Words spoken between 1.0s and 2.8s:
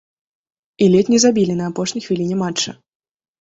не забілі не апошняй хвіліне матча.